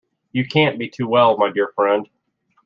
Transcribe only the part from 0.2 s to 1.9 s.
You can't be too well, my dear